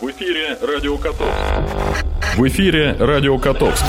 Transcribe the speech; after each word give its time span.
В 0.00 0.08
эфире 0.12 0.56
Радио 0.62 0.96
Котовск. 0.96 1.34
В 2.36 2.46
эфире 2.46 2.92
Радио 3.00 3.36
Котовск. 3.36 3.84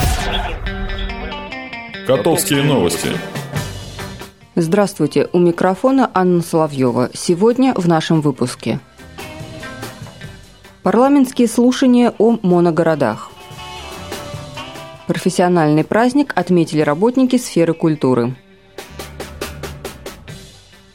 Котовские 2.08 2.64
новости. 2.64 3.09
Здравствуйте, 4.56 5.30
у 5.33 5.37
микрофона 5.37 6.09
Анна 6.16 6.42
Соловьева. 6.42 7.11
Сегодня 7.14 7.75
в 7.75 7.87
нашем 7.87 8.21
выпуске. 8.21 8.80
Парламентские 10.82 11.48
слушания 11.48 12.12
о 12.18 12.39
моногородах. 12.41 13.30
Профессиональный 15.05 15.84
праздник 15.84 16.34
отметили 16.36 16.82
работники 16.82 17.36
сферы 17.38 17.76
культуры. 17.76 18.36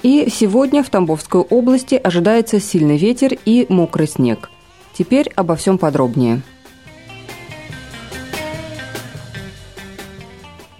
И 0.02 0.28
сегодня 0.28 0.82
в 0.82 0.90
Тамбовской 0.90 1.42
области 1.42 1.94
ожидается 1.94 2.58
сильный 2.58 2.96
ветер 2.96 3.38
и 3.44 3.64
мокрый 3.68 4.08
снег. 4.08 4.50
Теперь 4.96 5.30
обо 5.34 5.56
всем 5.56 5.76
подробнее. 5.76 6.42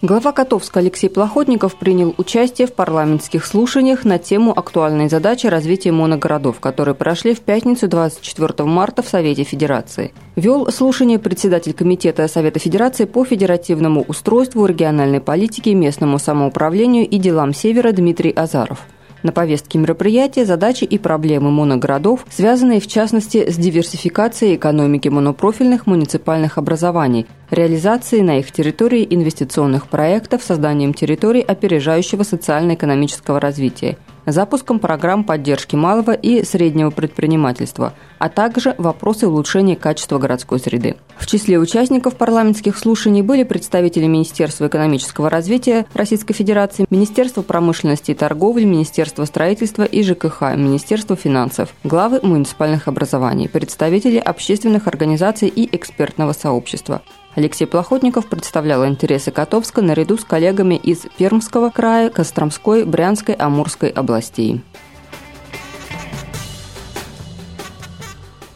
Глава 0.04 0.32
Котовска 0.32 0.80
Алексей 0.80 1.08
Плохотников 1.08 1.76
принял 1.76 2.14
участие 2.18 2.66
в 2.66 2.74
парламентских 2.74 3.46
слушаниях 3.46 4.04
на 4.04 4.18
тему 4.18 4.52
актуальной 4.52 5.08
задачи 5.08 5.46
развития 5.46 5.92
моногородов, 5.92 6.60
которые 6.60 6.94
прошли 6.94 7.34
в 7.34 7.40
пятницу 7.40 7.88
24 7.88 8.68
марта 8.68 9.02
в 9.02 9.08
Совете 9.08 9.44
Федерации. 9.44 10.12
Вел 10.36 10.70
слушание 10.70 11.18
председатель 11.18 11.72
Комитета 11.72 12.28
Совета 12.28 12.58
Федерации 12.58 13.06
по 13.06 13.24
федеративному 13.24 14.02
устройству, 14.02 14.66
региональной 14.66 15.20
политике, 15.20 15.72
местному 15.72 16.18
самоуправлению 16.18 17.08
и 17.08 17.16
делам 17.16 17.54
Севера 17.54 17.92
Дмитрий 17.92 18.30
Азаров. 18.30 18.80
На 19.24 19.32
повестке 19.32 19.78
мероприятия 19.78 20.44
задачи 20.44 20.84
и 20.84 20.98
проблемы 20.98 21.50
моногородов, 21.50 22.26
связанные 22.28 22.78
в 22.78 22.86
частности 22.86 23.50
с 23.50 23.56
диверсификацией 23.56 24.56
экономики 24.56 25.08
монопрофильных 25.08 25.86
муниципальных 25.86 26.58
образований, 26.58 27.26
реализацией 27.50 28.20
на 28.20 28.38
их 28.38 28.52
территории 28.52 29.06
инвестиционных 29.08 29.86
проектов, 29.86 30.42
созданием 30.42 30.92
территорий 30.92 31.40
опережающего 31.40 32.22
социально-экономического 32.22 33.40
развития– 33.40 33.96
запуском 34.26 34.78
программ 34.78 35.24
поддержки 35.24 35.76
малого 35.76 36.12
и 36.12 36.44
среднего 36.44 36.90
предпринимательства, 36.90 37.94
а 38.18 38.28
также 38.28 38.74
вопросы 38.78 39.26
улучшения 39.26 39.76
качества 39.76 40.18
городской 40.18 40.58
среды. 40.58 40.96
В 41.16 41.26
числе 41.26 41.58
участников 41.58 42.16
парламентских 42.16 42.76
слушаний 42.76 43.22
были 43.22 43.44
представители 43.44 44.06
Министерства 44.06 44.66
экономического 44.66 45.30
развития 45.30 45.86
Российской 45.94 46.34
Федерации, 46.34 46.86
Министерства 46.90 47.42
промышленности 47.42 48.10
и 48.10 48.14
торговли, 48.14 48.64
Министерства 48.64 49.24
строительства 49.24 49.84
и 49.84 50.02
ЖКХ, 50.02 50.54
Министерства 50.56 51.16
финансов, 51.16 51.70
главы 51.84 52.20
муниципальных 52.22 52.88
образований, 52.88 53.48
представители 53.48 54.18
общественных 54.18 54.86
организаций 54.86 55.48
и 55.48 55.74
экспертного 55.74 56.32
сообщества. 56.32 57.02
Алексей 57.36 57.66
Плохотников 57.66 58.28
представлял 58.28 58.86
интересы 58.86 59.30
Котовска 59.30 59.82
наряду 59.82 60.16
с 60.16 60.24
коллегами 60.24 60.76
из 60.76 61.06
Пермского 61.18 61.70
края, 61.70 62.10
Костромской, 62.10 62.84
Брянской, 62.84 63.34
Амурской 63.34 63.88
областей. 63.88 64.62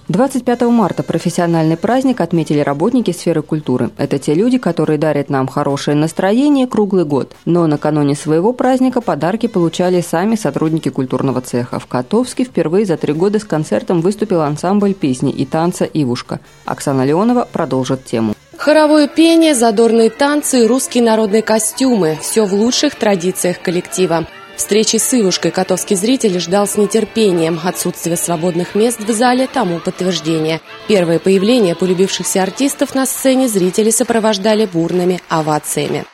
25 0.08 0.62
марта 0.62 1.02
профессиональный 1.02 1.76
праздник 1.76 2.22
отметили 2.22 2.60
работники 2.60 3.10
сферы 3.10 3.42
культуры. 3.42 3.90
Это 3.98 4.18
те 4.18 4.32
люди, 4.32 4.56
которые 4.56 4.98
дарят 4.98 5.28
нам 5.28 5.46
хорошее 5.46 5.98
настроение 5.98 6.66
круглый 6.66 7.04
год. 7.04 7.34
Но 7.44 7.66
накануне 7.66 8.14
своего 8.14 8.54
праздника 8.54 9.02
подарки 9.02 9.48
получали 9.48 10.00
сами 10.00 10.34
сотрудники 10.34 10.88
культурного 10.88 11.42
цеха. 11.42 11.78
В 11.78 11.86
Котовске 11.86 12.44
впервые 12.44 12.86
за 12.86 12.96
три 12.96 13.12
года 13.12 13.38
с 13.38 13.44
концертом 13.44 14.00
выступил 14.00 14.40
ансамбль 14.40 14.94
песни 14.94 15.30
и 15.30 15.44
танца 15.44 15.84
«Ивушка». 15.84 16.40
Оксана 16.64 17.04
Леонова 17.04 17.46
продолжит 17.52 18.06
тему. 18.06 18.32
Хоровое 18.56 19.08
пение, 19.08 19.54
задорные 19.54 20.08
танцы 20.08 20.66
русские 20.66 21.04
народные 21.04 21.42
костюмы– 21.42 22.16
все 22.22 22.46
в 22.46 22.54
лучших 22.54 22.94
традициях 22.94 23.60
коллектива. 23.60 24.26
Встречи 24.58 24.96
с 24.96 25.14
Ивушкой 25.14 25.52
котовский 25.52 25.94
зритель 25.94 26.40
ждал 26.40 26.66
с 26.66 26.76
нетерпением. 26.76 27.60
Отсутствие 27.64 28.16
свободных 28.16 28.74
мест 28.74 28.98
в 28.98 29.10
зале 29.12 29.46
тому 29.46 29.78
подтверждение. 29.78 30.60
Первое 30.88 31.20
появление 31.20 31.76
полюбившихся 31.76 32.42
артистов 32.42 32.96
на 32.96 33.06
сцене 33.06 33.46
зрители 33.48 33.90
сопровождали 33.90 34.66
бурными 34.66 35.20
овациями. 35.28 36.04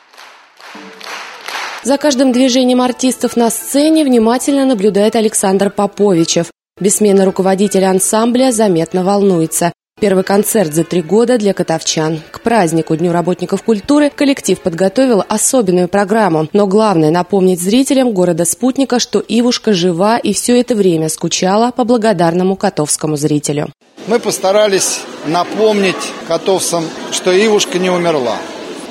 За 1.83 1.97
каждым 1.97 2.31
движением 2.31 2.81
артистов 2.81 3.35
на 3.35 3.49
сцене 3.49 4.03
внимательно 4.03 4.65
наблюдает 4.65 5.15
Александр 5.15 5.71
Поповичев. 5.71 6.51
Бессменный 6.79 7.25
руководитель 7.25 7.85
ансамбля 7.85 8.51
заметно 8.51 9.03
волнуется. 9.03 9.73
Первый 9.97 10.25
концерт 10.25 10.73
за 10.73 10.83
три 10.83 11.01
года 11.01 11.37
для 11.37 11.53
котовчан. 11.53 12.19
К 12.29 12.41
празднику 12.41 12.97
Дню 12.97 13.13
работников 13.13 13.63
культуры 13.63 14.09
коллектив 14.09 14.59
подготовил 14.59 15.23
особенную 15.29 15.87
программу. 15.87 16.49
Но 16.51 16.67
главное 16.67 17.11
напомнить 17.11 17.61
зрителям 17.61 18.11
города-спутника, 18.11 18.99
что 18.99 19.23
Ивушка 19.25 19.71
жива 19.71 20.17
и 20.17 20.33
все 20.33 20.59
это 20.59 20.75
время 20.75 21.07
скучала 21.07 21.71
по 21.71 21.85
благодарному 21.85 22.57
котовскому 22.57 23.15
зрителю. 23.15 23.69
Мы 24.07 24.19
постарались 24.19 24.99
напомнить 25.27 25.95
котовцам, 26.27 26.83
что 27.13 27.31
Ивушка 27.31 27.79
не 27.79 27.89
умерла, 27.89 28.35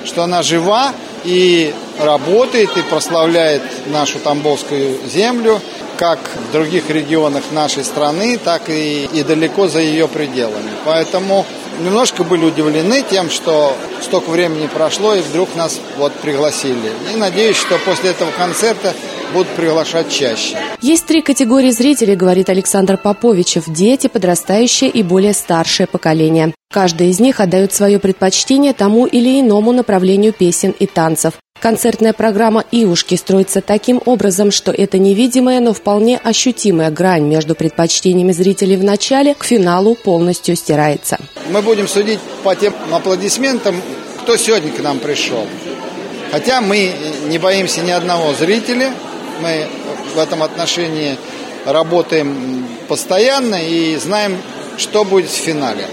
что 0.06 0.22
она 0.22 0.42
жива 0.42 0.94
и 1.22 1.74
работает 2.00 2.70
и 2.78 2.82
прославляет 2.82 3.60
нашу 3.92 4.18
Тамбовскую 4.20 4.96
землю 5.06 5.60
как 5.96 6.18
в 6.48 6.52
других 6.52 6.90
регионах 6.90 7.44
нашей 7.52 7.84
страны, 7.84 8.38
так 8.38 8.68
и, 8.68 9.04
и 9.04 9.22
далеко 9.22 9.68
за 9.68 9.80
ее 9.80 10.08
пределами. 10.08 10.70
Поэтому 10.84 11.46
немножко 11.80 12.24
были 12.24 12.44
удивлены 12.44 13.02
тем, 13.08 13.30
что 13.30 13.76
столько 14.02 14.30
времени 14.30 14.66
прошло 14.66 15.14
и 15.14 15.20
вдруг 15.20 15.54
нас 15.54 15.80
вот 15.96 16.12
пригласили. 16.14 16.92
И 17.12 17.16
надеюсь, 17.16 17.56
что 17.56 17.78
после 17.78 18.10
этого 18.10 18.30
концерта 18.32 18.94
будут 19.32 19.48
приглашать 19.48 20.10
чаще. 20.10 20.56
Есть 20.80 21.06
три 21.06 21.22
категории 21.22 21.70
зрителей, 21.70 22.16
говорит 22.16 22.48
Александр 22.48 22.96
Поповичев. 22.96 23.64
Дети, 23.66 24.06
подрастающее 24.06 24.90
и 24.90 25.02
более 25.02 25.32
старшее 25.32 25.86
поколение. 25.86 26.52
Каждый 26.72 27.10
из 27.10 27.20
них 27.20 27.40
отдает 27.40 27.72
свое 27.72 27.98
предпочтение 27.98 28.72
тому 28.72 29.06
или 29.06 29.40
иному 29.40 29.72
направлению 29.72 30.32
песен 30.32 30.74
и 30.76 30.86
танцев. 30.86 31.34
Концертная 31.60 32.12
программа 32.12 32.64
«Ивушки» 32.72 33.14
строится 33.14 33.60
таким 33.60 34.02
образом, 34.04 34.50
что 34.50 34.72
это 34.72 34.98
невидимая, 34.98 35.60
но 35.60 35.72
вполне 35.72 36.18
ощутимая 36.18 36.90
грань 36.90 37.22
между 37.22 37.54
предпочтениями 37.54 38.32
зрителей 38.32 38.76
в 38.76 38.84
начале 38.84 39.34
к 39.34 39.44
финалу 39.44 39.94
полностью 39.94 40.56
стирается. 40.56 41.18
Мы 41.50 41.62
будем 41.62 41.88
судить 41.88 42.18
по 42.42 42.54
тем 42.54 42.74
аплодисментам, 42.92 43.76
кто 44.20 44.36
сегодня 44.36 44.72
к 44.72 44.82
нам 44.82 44.98
пришел. 44.98 45.46
Хотя 46.32 46.60
мы 46.60 46.92
не 47.28 47.38
боимся 47.38 47.82
ни 47.82 47.92
одного 47.92 48.34
зрителя, 48.34 48.92
мы 49.40 49.66
в 50.14 50.18
этом 50.18 50.42
отношении 50.42 51.16
работаем 51.66 52.66
постоянно 52.88 53.56
и 53.56 53.96
знаем, 53.96 54.36
что 54.76 55.04
будет 55.04 55.30
в 55.30 55.34
финале. 55.34 55.86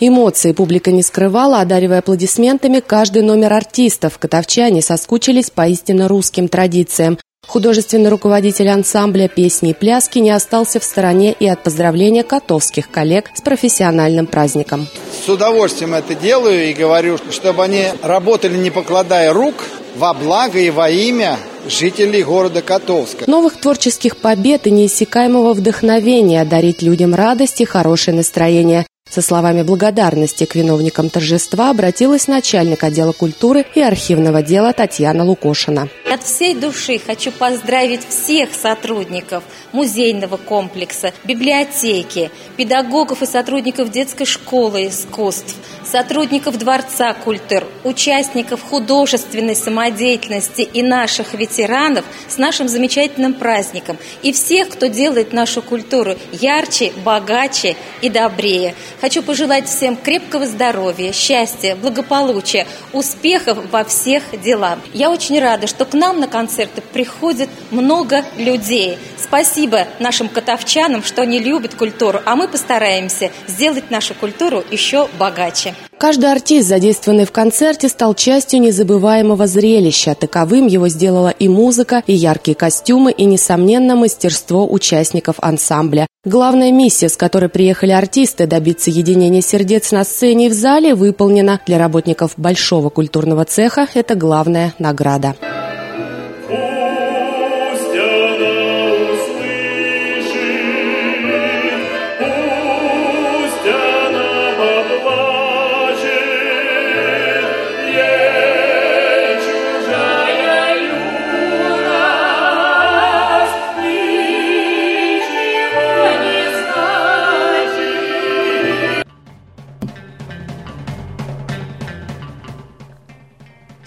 Эмоции 0.00 0.52
публика 0.52 0.90
не 0.90 1.02
скрывала, 1.02 1.60
одаривая 1.60 2.00
аплодисментами 2.00 2.80
каждый 2.80 3.22
номер 3.22 3.52
артистов. 3.52 4.18
Котовчане 4.18 4.82
соскучились 4.82 5.50
по 5.50 5.66
истинно 5.68 6.08
русским 6.08 6.48
традициям. 6.48 7.18
Художественный 7.46 8.08
руководитель 8.10 8.68
ансамбля 8.68 9.28
«Песни 9.28 9.70
и 9.70 9.74
пляски» 9.74 10.18
не 10.18 10.30
остался 10.30 10.80
в 10.80 10.84
стороне 10.84 11.32
и 11.32 11.46
от 11.46 11.62
поздравления 11.62 12.24
котовских 12.24 12.90
коллег 12.90 13.30
с 13.34 13.42
профессиональным 13.42 14.26
праздником. 14.26 14.88
С 15.24 15.28
удовольствием 15.28 15.94
это 15.94 16.14
делаю 16.14 16.70
и 16.70 16.72
говорю, 16.72 17.18
чтобы 17.30 17.64
они 17.64 17.86
работали 18.02 18.56
не 18.56 18.70
покладая 18.70 19.32
рук 19.32 19.54
во 19.96 20.14
благо 20.14 20.58
и 20.58 20.70
во 20.70 20.88
имя 20.88 21.38
жителей 21.68 22.22
города 22.22 22.62
Котовска. 22.62 23.24
Новых 23.28 23.56
творческих 23.60 24.16
побед 24.16 24.66
и 24.66 24.70
неиссякаемого 24.70 25.52
вдохновения 25.52 26.44
дарить 26.44 26.82
людям 26.82 27.14
радость 27.14 27.60
и 27.60 27.64
хорошее 27.64 28.16
настроение. 28.16 28.86
Со 29.10 29.22
словами 29.22 29.62
благодарности 29.62 30.44
к 30.44 30.54
виновникам 30.54 31.10
торжества 31.10 31.70
обратилась 31.70 32.26
начальник 32.26 32.82
отдела 32.82 33.12
культуры 33.12 33.64
и 33.74 33.80
архивного 33.80 34.42
дела 34.42 34.72
Татьяна 34.72 35.24
Лукошина. 35.24 35.88
От 36.10 36.22
всей 36.22 36.54
души 36.54 36.98
хочу 36.98 37.32
поздравить 37.32 38.06
всех 38.06 38.54
сотрудников 38.54 39.42
музейного 39.72 40.36
комплекса, 40.36 41.14
библиотеки, 41.24 42.30
педагогов 42.58 43.22
и 43.22 43.26
сотрудников 43.26 43.90
детской 43.90 44.26
школы 44.26 44.88
искусств, 44.88 45.56
сотрудников 45.84 46.58
Дворца 46.58 47.14
культур, 47.14 47.64
участников 47.84 48.62
художественной 48.62 49.56
самодеятельности 49.56 50.60
и 50.60 50.82
наших 50.82 51.32
ветеранов 51.32 52.04
с 52.28 52.36
нашим 52.36 52.68
замечательным 52.68 53.32
праздником 53.32 53.96
и 54.22 54.32
всех, 54.32 54.68
кто 54.68 54.86
делает 54.86 55.32
нашу 55.32 55.62
культуру 55.62 56.16
ярче, 56.32 56.92
богаче 57.02 57.76
и 58.02 58.10
добрее. 58.10 58.74
Хочу 59.00 59.22
пожелать 59.22 59.68
всем 59.68 59.96
крепкого 59.96 60.46
здоровья, 60.46 61.12
счастья, 61.12 61.76
благополучия, 61.76 62.66
успехов 62.92 63.58
во 63.72 63.84
всех 63.84 64.22
делах. 64.42 64.78
Я 64.92 65.10
очень 65.10 65.40
рада, 65.40 65.66
что 65.66 65.84
к 65.84 65.94
нам 65.94 66.03
на 66.12 66.28
концерты 66.28 66.80
приходит 66.80 67.48
много 67.70 68.24
людей. 68.36 68.98
Спасибо 69.18 69.86
нашим 69.98 70.28
котовчанам, 70.28 71.02
что 71.02 71.22
они 71.22 71.38
любят 71.38 71.74
культуру, 71.74 72.20
а 72.24 72.36
мы 72.36 72.48
постараемся 72.48 73.30
сделать 73.46 73.90
нашу 73.90 74.14
культуру 74.14 74.62
еще 74.70 75.08
богаче. 75.18 75.74
Каждый 75.98 76.30
артист, 76.30 76.68
задействованный 76.68 77.24
в 77.24 77.32
концерте, 77.32 77.88
стал 77.88 78.14
частью 78.14 78.60
незабываемого 78.60 79.46
зрелища. 79.46 80.14
Таковым 80.14 80.66
его 80.66 80.88
сделала 80.88 81.30
и 81.30 81.48
музыка, 81.48 82.02
и 82.06 82.12
яркие 82.12 82.54
костюмы, 82.54 83.10
и, 83.12 83.24
несомненно, 83.24 83.96
мастерство 83.96 84.70
участников 84.70 85.36
ансамбля. 85.40 86.06
Главная 86.24 86.72
миссия, 86.72 87.08
с 87.08 87.16
которой 87.16 87.48
приехали 87.48 87.92
артисты, 87.92 88.46
добиться 88.46 88.90
единения 88.90 89.40
сердец 89.40 89.92
на 89.92 90.04
сцене 90.04 90.46
и 90.46 90.48
в 90.50 90.52
зале, 90.52 90.94
выполнена. 90.94 91.60
Для 91.66 91.78
работников 91.78 92.32
Большого 92.36 92.90
культурного 92.90 93.44
цеха 93.44 93.86
это 93.94 94.14
главная 94.14 94.74
награда. 94.78 95.36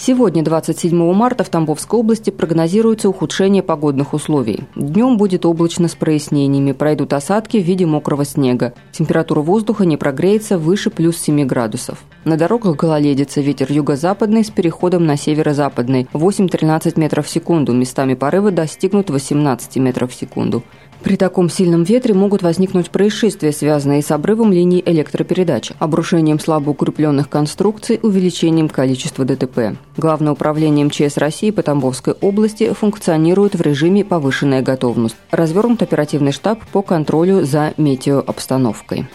Сегодня, 0.07 0.41
27 0.41 1.13
марта, 1.13 1.43
в 1.43 1.49
Тамбовской 1.49 1.99
области 1.99 2.29
прогнозируется 2.29 3.09
ухудшение 3.09 3.61
погодных 3.61 4.13
условий. 4.13 4.61
Днем 4.73 5.17
будет 5.17 5.45
облачно 5.45 5.89
с 5.89 5.95
прояснениями, 5.95 6.71
пройдут 6.71 7.11
осадки 7.11 7.57
в 7.57 7.65
виде 7.65 7.85
мокрого 7.85 8.23
снега. 8.23 8.73
Температура 8.93 9.41
воздуха 9.41 9.83
не 9.83 9.97
прогреется 9.97 10.57
выше 10.57 10.91
плюс 10.91 11.17
7 11.17 11.45
градусов. 11.45 12.05
На 12.23 12.37
дорогах 12.37 12.77
гололедица, 12.77 13.41
ветер 13.41 13.69
юго-западный 13.69 14.45
с 14.45 14.49
переходом 14.49 15.05
на 15.05 15.17
северо-западный, 15.17 16.07
8-13 16.13 16.97
метров 16.97 17.27
в 17.27 17.29
секунду, 17.29 17.73
местами 17.73 18.13
порывы 18.13 18.51
достигнут 18.51 19.09
18 19.09 19.75
метров 19.75 20.13
в 20.13 20.15
секунду. 20.15 20.63
При 21.03 21.15
таком 21.15 21.49
сильном 21.49 21.83
ветре 21.83 22.13
могут 22.13 22.41
возникнуть 22.41 22.89
происшествия, 22.89 23.51
связанные 23.51 24.01
с 24.01 24.11
обрывом 24.11 24.51
линий 24.51 24.83
электропередач, 24.85 25.71
обрушением 25.79 26.39
слабо 26.39 26.71
укрепленных 26.71 27.29
конструкций, 27.29 27.99
увеличением 28.01 28.67
количества 28.67 29.23
ДТП. 29.23 29.77
Главное 29.95 30.33
управление 30.33 30.85
МЧС 30.85 31.17
России 31.17 31.51
по 31.51 31.63
Тамбовской 31.63 32.13
области 32.19 32.73
функционирует 32.73 33.55
в 33.55 33.61
режиме 33.61 34.03
повышенная 34.03 34.61
готовность. 34.61 35.15
Развернут 35.31 35.81
оперативный 35.81 36.31
штаб 36.31 36.59
по 36.71 36.81
контролю 36.81 37.45
за 37.45 37.73
метеообстановкой. 37.77 39.07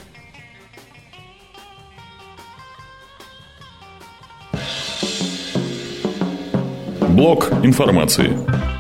Блок 7.10 7.50
информации. 7.62 8.71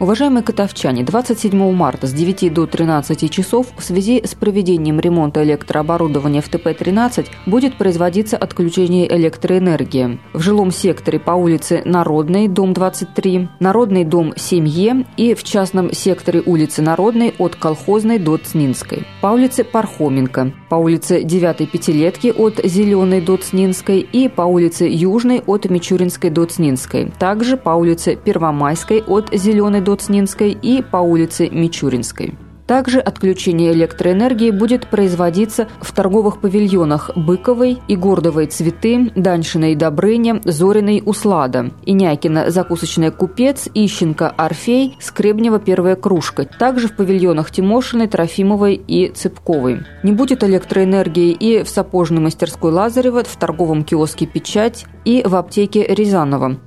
Уважаемые 0.00 0.42
котовчане, 0.42 1.04
27 1.04 1.74
марта 1.74 2.06
с 2.06 2.14
9 2.14 2.54
до 2.54 2.66
13 2.66 3.30
часов 3.30 3.66
в 3.76 3.84
связи 3.84 4.22
с 4.24 4.34
проведением 4.34 4.98
ремонта 4.98 5.42
электрооборудования 5.44 6.40
в 6.40 6.48
ТП-13 6.48 7.26
будет 7.44 7.76
производиться 7.76 8.38
отключение 8.38 9.14
электроэнергии. 9.14 10.18
В 10.32 10.40
жилом 10.40 10.70
секторе 10.70 11.20
по 11.20 11.32
улице 11.32 11.82
Народной, 11.84 12.48
дом 12.48 12.72
23, 12.72 13.50
Народный 13.60 14.04
дом 14.04 14.32
7Е 14.34 15.04
и 15.18 15.34
в 15.34 15.44
частном 15.44 15.92
секторе 15.92 16.42
улицы 16.46 16.80
Народной 16.80 17.34
от 17.36 17.56
Колхозной 17.56 18.18
до 18.18 18.38
Цнинской. 18.38 19.06
По 19.20 19.26
улице 19.26 19.64
Пархоменко, 19.64 20.52
по 20.70 20.76
улице 20.76 21.24
9 21.24 21.70
Пятилетки 21.70 22.32
от 22.34 22.58
Зеленой 22.64 23.20
до 23.20 23.36
Цнинской 23.36 24.00
и 24.00 24.30
по 24.30 24.42
улице 24.42 24.86
Южной 24.90 25.42
от 25.46 25.68
Мичуринской 25.68 26.30
до 26.30 26.46
Цнинской. 26.46 27.12
Также 27.18 27.58
по 27.58 27.70
улице 27.70 28.16
Первомайской 28.16 29.04
от 29.06 29.28
Зеленой 29.34 29.82
до 29.82 29.89
Доцнинской 29.90 30.52
и 30.52 30.82
по 30.82 30.98
улице 30.98 31.48
Мичуринской. 31.50 32.34
Также 32.70 33.00
отключение 33.00 33.72
электроэнергии 33.72 34.52
будет 34.52 34.86
производиться 34.86 35.66
в 35.80 35.92
торговых 35.92 36.40
павильонах 36.40 37.10
Быковой, 37.16 37.78
Игордовой 37.88 38.46
Цветы, 38.46 39.10
Даньшиной 39.16 39.74
Добрыня, 39.74 40.40
Зориной 40.44 41.02
Услада, 41.04 41.72
Инякина 41.84 42.50
Закусочная 42.50 43.10
Купец, 43.10 43.68
Ищенко 43.74 44.28
Орфей, 44.28 44.96
Скребнева 45.00 45.58
Первая 45.58 45.96
Кружка. 45.96 46.44
Также 46.44 46.86
в 46.86 46.94
павильонах 46.94 47.50
Тимошиной, 47.50 48.06
Трофимовой 48.06 48.74
и 48.76 49.08
Цыпковой. 49.08 49.80
Не 50.04 50.12
будет 50.12 50.44
электроэнергии 50.44 51.32
и 51.32 51.64
в 51.64 51.68
сапожной 51.68 52.22
мастерской 52.22 52.70
Лазарева, 52.70 53.24
в 53.24 53.36
торговом 53.36 53.82
киоске 53.82 54.26
«Печать» 54.26 54.86
и 55.04 55.24
в 55.26 55.34
аптеке 55.34 55.84
Рязанова. 55.88 56.60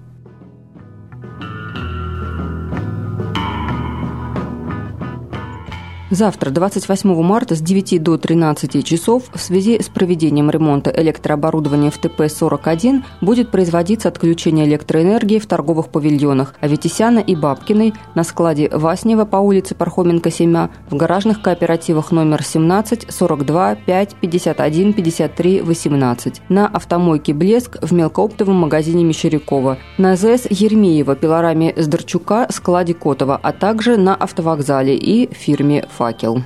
Завтра, 6.13 6.51
28 6.51 7.23
марта, 7.23 7.55
с 7.55 7.59
9 7.59 8.03
до 8.03 8.19
13 8.19 8.85
часов 8.85 9.23
в 9.33 9.39
связи 9.39 9.81
с 9.81 9.89
проведением 9.89 10.51
ремонта 10.51 10.93
электрооборудования 10.95 11.89
в 11.89 11.97
ТП-41 11.97 13.01
будет 13.21 13.49
производиться 13.49 14.09
отключение 14.09 14.67
электроэнергии 14.67 15.39
в 15.39 15.47
торговых 15.47 15.89
павильонах 15.89 16.53
Аветисяна 16.61 17.17
и 17.17 17.35
Бабкиной 17.35 17.95
на 18.13 18.23
складе 18.23 18.69
Васнева 18.71 19.25
по 19.25 19.37
улице 19.37 19.73
Пархоменко 19.73 20.29
7 20.29 20.67
в 20.87 20.95
гаражных 20.95 21.41
кооперативах 21.41 22.11
номер 22.11 22.43
17, 22.43 23.07
42, 23.09 23.75
5, 23.77 24.15
51, 24.21 24.93
53, 24.93 25.61
18, 25.61 26.41
на 26.47 26.67
автомойке 26.67 27.33
«Блеск» 27.33 27.79
в 27.81 27.91
мелкооптовом 27.91 28.57
магазине 28.57 29.03
Мещерякова, 29.03 29.79
на 29.97 30.15
ЗС 30.15 30.45
Ермеева, 30.51 31.15
пилораме 31.15 31.73
Сдорчука, 31.75 32.45
складе 32.51 32.93
Котова, 32.93 33.39
а 33.41 33.51
также 33.51 33.97
на 33.97 34.13
автовокзале 34.13 34.95
и 34.95 35.33
фирме 35.33 35.87
«Фа» 35.97 36.02
факел. 36.03 36.43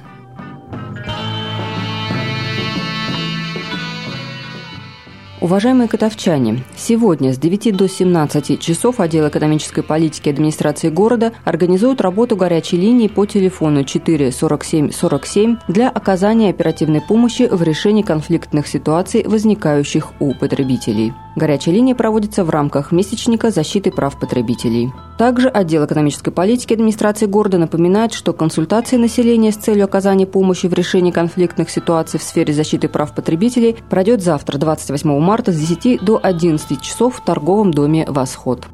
Уважаемые 5.41 5.87
котовчане, 5.87 6.63
сегодня 6.75 7.33
с 7.33 7.39
9 7.39 7.75
до 7.75 7.87
17 7.87 8.59
часов 8.59 8.99
отдел 8.99 9.27
экономической 9.27 9.81
политики 9.81 10.29
администрации 10.29 10.89
города 10.89 11.31
организует 11.43 12.01
работу 12.01 12.35
горячей 12.35 12.77
линии 12.77 13.07
по 13.07 13.25
телефону 13.25 13.83
4 13.83 14.31
47 14.31 14.91
47 14.91 15.57
для 15.67 15.89
оказания 15.89 16.51
оперативной 16.51 17.01
помощи 17.01 17.47
в 17.49 17.63
решении 17.63 18.03
конфликтных 18.03 18.67
ситуаций, 18.67 19.23
возникающих 19.25 20.13
у 20.19 20.35
потребителей. 20.35 21.13
Горячая 21.37 21.75
линия 21.75 21.93
проводится 21.93 22.43
в 22.43 22.49
рамках 22.49 22.91
месячника 22.91 23.51
защиты 23.51 23.91
прав 23.91 24.19
потребителей. 24.19 24.91
Также 25.19 25.49
отдел 25.49 25.85
экономической 25.85 26.31
политики 26.31 26.73
администрации 26.73 27.27
города 27.27 27.59
напоминает, 27.59 28.11
что 28.11 28.33
консультации 28.33 28.97
населения 28.97 29.51
с 29.51 29.55
целью 29.55 29.85
оказания 29.85 30.25
помощи 30.25 30.65
в 30.65 30.73
решении 30.73 31.11
конфликтных 31.11 31.69
ситуаций 31.69 32.19
в 32.19 32.23
сфере 32.23 32.55
защиты 32.55 32.89
прав 32.89 33.13
потребителей 33.13 33.77
пройдет 33.87 34.23
завтра, 34.23 34.57
28 34.57 35.19
марта, 35.19 35.51
с 35.51 35.59
10 35.59 36.03
до 36.03 36.19
11 36.21 36.81
часов 36.81 37.17
в 37.17 37.23
торговом 37.23 37.69
доме 37.69 38.07
«Восход». 38.09 38.65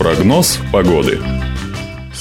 Прогноз 0.00 0.58
погоды. 0.72 1.39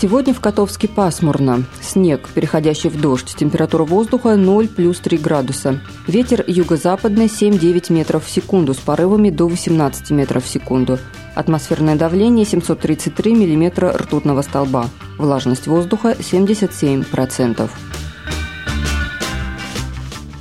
Сегодня 0.02 0.34
в 0.34 0.40
Котовске 0.40 0.88
пасмурно. 0.88 1.66
Снег, 1.82 2.30
переходящий 2.34 2.88
в 2.88 3.02
дождь. 3.02 3.36
Температура 3.38 3.84
воздуха 3.84 4.38
0 4.38 4.70
плюс 4.70 4.98
3 5.00 5.18
градуса. 5.18 5.82
Ветер 6.08 6.42
юго-западный 6.48 7.26
7-9 7.26 7.92
метров 7.92 8.24
в 8.24 8.30
секунду 8.30 8.74
с 8.74 8.78
порывами 8.78 9.30
до 9.30 9.50
18 9.50 10.12
метров 10.12 10.46
в 10.46 10.48
секунду. 10.48 11.00
Атмосферное 11.36 11.98
давление 11.98 12.46
733 12.46 13.34
миллиметра 13.34 13.92
ртутного 13.92 14.42
столба. 14.42 14.86
Влажность 15.18 15.68
воздуха 15.68 16.16
77%. 16.18 17.70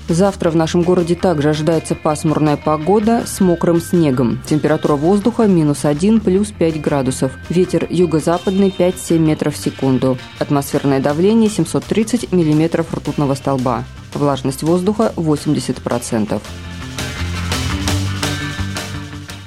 Завтра 0.09 0.51
в 0.51 0.57
нашем 0.57 0.83
городе 0.83 1.15
также 1.15 1.51
ожидается 1.51 1.95
пасмурная 1.95 2.57
погода 2.57 3.25
с 3.27 3.41
мокрым 3.41 3.79
снегом. 3.79 4.41
Температура 4.47 4.95
воздуха 4.95 5.47
минус 5.47 5.85
1 5.85 6.21
плюс 6.21 6.51
5 6.51 6.81
градусов. 6.81 7.33
Ветер 7.51 7.87
юго-западный 7.91 8.71
5-7 8.71 9.19
метров 9.19 9.55
в 9.55 9.59
секунду. 9.59 10.17
Атмосферное 10.39 11.01
давление 11.01 11.51
730 11.51 12.33
миллиметров 12.33 12.95
ртутного 12.95 13.35
столба. 13.35 13.85
Влажность 14.15 14.63
воздуха 14.63 15.13
80%. 15.15 16.41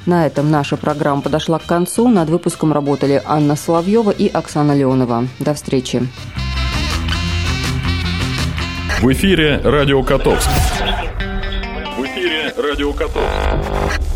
На 0.06 0.28
этом 0.28 0.52
наша 0.52 0.78
программа 0.78 1.22
подошла 1.22 1.58
к 1.58 1.66
концу. 1.66 2.08
Над 2.08 2.30
выпуском 2.30 2.72
работали 2.72 3.22
Анна 3.26 3.56
Соловьева 3.56 4.12
и 4.12 4.28
Оксана 4.28 4.76
Леонова. 4.76 5.28
До 5.40 5.56
встречи. 5.56 6.08
В 9.02 9.12
эфире 9.14 9.60
«Радио 9.64 10.04
Котовск». 10.04 10.48
В 11.98 12.06
эфире 12.06 12.54
Радио 12.56 12.94
Котовск. 12.94 14.11